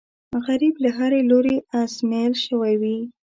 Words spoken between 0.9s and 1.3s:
هرې